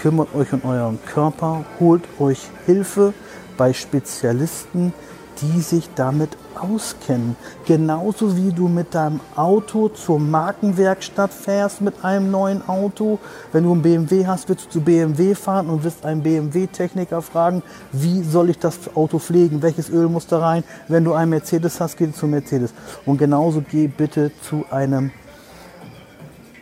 kümmert 0.00 0.34
euch 0.34 0.52
um 0.52 0.64
euren 0.64 0.98
Körper, 1.06 1.64
holt 1.78 2.02
euch 2.18 2.48
Hilfe 2.66 3.14
bei 3.56 3.72
Spezialisten, 3.72 4.92
die 5.40 5.60
sich 5.60 5.88
damit 5.94 6.36
auskennen. 6.54 7.36
Genauso 7.66 8.36
wie 8.36 8.52
du 8.52 8.68
mit 8.68 8.94
deinem 8.94 9.20
Auto 9.36 9.88
zur 9.88 10.18
Markenwerkstatt 10.18 11.32
fährst 11.32 11.80
mit 11.80 12.04
einem 12.04 12.30
neuen 12.30 12.68
Auto. 12.68 13.18
Wenn 13.52 13.64
du 13.64 13.72
einen 13.72 13.82
BMW 13.82 14.26
hast, 14.26 14.48
wirst 14.48 14.66
du 14.66 14.70
zu 14.70 14.80
BMW 14.80 15.34
fahren 15.34 15.68
und 15.68 15.84
wirst 15.84 16.04
einen 16.04 16.22
BMW-Techniker 16.22 17.22
fragen, 17.22 17.62
wie 17.92 18.22
soll 18.22 18.50
ich 18.50 18.58
das 18.58 18.78
Auto 18.94 19.18
pflegen? 19.18 19.62
Welches 19.62 19.88
Öl 19.88 20.08
muss 20.08 20.26
da 20.26 20.40
rein? 20.40 20.64
Wenn 20.88 21.04
du 21.04 21.14
einen 21.14 21.30
Mercedes 21.30 21.80
hast, 21.80 21.96
geh 21.96 22.12
zu 22.12 22.26
Mercedes. 22.26 22.72
Und 23.06 23.18
genauso 23.18 23.62
geh 23.62 23.86
bitte 23.86 24.30
zu 24.42 24.64
einem 24.70 25.10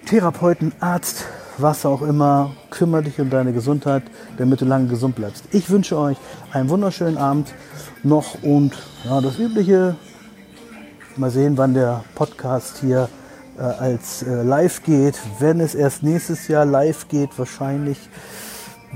Therapeuten, 0.06 0.72
Arzt, 0.80 1.24
was 1.60 1.84
auch 1.86 2.02
immer. 2.02 2.50
Kümmere 2.70 3.02
dich 3.02 3.20
um 3.20 3.30
deine 3.30 3.52
Gesundheit, 3.52 4.02
damit 4.36 4.60
du 4.60 4.64
lange 4.64 4.88
gesund 4.88 5.16
bleibst. 5.16 5.44
Ich 5.52 5.70
wünsche 5.70 5.98
euch 5.98 6.16
einen 6.52 6.68
wunderschönen 6.68 7.18
Abend 7.18 7.52
noch 8.02 8.42
und 8.42 8.72
ja, 9.04 9.20
das 9.20 9.38
übliche. 9.38 9.96
Mal 11.16 11.30
sehen, 11.30 11.56
wann 11.56 11.74
der 11.74 12.04
Podcast 12.14 12.78
hier 12.80 13.08
äh, 13.58 13.62
als 13.62 14.22
äh, 14.22 14.42
live 14.42 14.82
geht. 14.84 15.18
Wenn 15.40 15.60
es 15.60 15.74
erst 15.74 16.02
nächstes 16.02 16.46
Jahr 16.48 16.64
live 16.64 17.08
geht, 17.08 17.36
wahrscheinlich, 17.38 17.98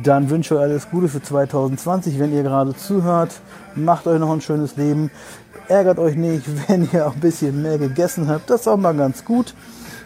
dann 0.02 0.30
wünsche 0.30 0.54
ich 0.54 0.60
euch 0.60 0.64
alles 0.64 0.90
Gute 0.90 1.08
für 1.08 1.22
2020. 1.22 2.18
Wenn 2.18 2.32
ihr 2.32 2.44
gerade 2.44 2.74
zuhört, 2.76 3.40
macht 3.74 4.06
euch 4.06 4.20
noch 4.20 4.30
ein 4.30 4.40
schönes 4.40 4.76
Leben. 4.76 5.10
Ärgert 5.68 5.98
euch 5.98 6.16
nicht, 6.16 6.44
wenn 6.68 6.88
ihr 6.92 7.08
auch 7.08 7.14
ein 7.14 7.20
bisschen 7.20 7.60
mehr 7.60 7.78
gegessen 7.78 8.28
habt. 8.28 8.48
Das 8.50 8.62
ist 8.62 8.68
auch 8.68 8.76
mal 8.76 8.94
ganz 8.94 9.24
gut. 9.24 9.54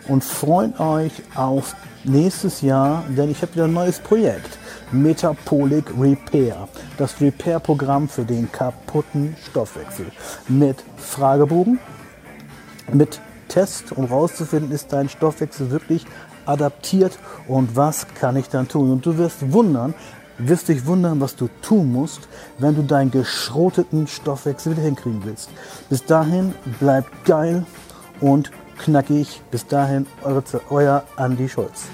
Und 0.09 0.25
freut 0.25 0.79
euch 0.81 1.13
auf 1.35 1.75
nächstes 2.07 2.61
Jahr, 2.61 3.05
denn 3.09 3.31
ich 3.31 3.43
habe 3.43 3.55
wieder 3.55 3.65
ein 3.65 3.73
neues 3.73 3.99
Projekt. 3.99 4.59
Metabolic 4.93 5.85
Repair. 5.99 6.69
Das 6.97 7.21
Repair-Programm 7.21 8.09
für 8.09 8.25
den 8.25 8.51
kaputten 8.53 9.37
Stoffwechsel. 9.51 10.07
Mit 10.49 10.83
Fragebogen, 10.97 11.79
mit 12.93 13.21
Test, 13.49 13.93
um 13.93 14.09
herauszufinden, 14.09 14.71
ist 14.71 14.93
dein 14.93 15.09
Stoffwechsel 15.09 15.71
wirklich 15.71 16.07
adaptiert 16.47 17.19
und 17.49 17.75
was 17.77 18.07
kann 18.15 18.37
ich 18.37 18.49
dann 18.49 18.69
tun. 18.69 18.93
Und 18.93 19.07
du 19.07 19.19
wirst 19.19 19.53
wundern, 19.53 19.95
wirst 20.39 20.69
dich 20.69 20.87
wundern, 20.87 21.21
was 21.21 21.35
du 21.37 21.49
tun 21.63 21.93
musst, 21.93 22.29
wenn 22.59 22.77
du 22.77 22.83
deinen 22.83 23.11
geschroteten 23.11 24.07
Stoffwechsel 24.07 24.73
wieder 24.73 24.83
hinkriegen 24.83 25.23
willst. 25.25 25.51
Bis 25.89 26.05
dahin 26.05 26.55
bleibt 26.79 27.25
geil 27.25 27.65
und 28.21 28.51
knackig. 28.79 29.41
Bis 29.51 29.67
dahin, 29.67 30.07
eure, 30.23 30.43
euer 30.71 31.05
Andi 31.17 31.49
Schulz. 31.49 31.89